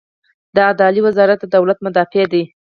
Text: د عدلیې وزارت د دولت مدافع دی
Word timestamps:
د 0.55 0.57
عدلیې 0.69 1.03
وزارت 1.07 1.39
د 1.41 1.45
دولت 1.55 1.77
مدافع 1.85 2.23
دی 2.33 2.43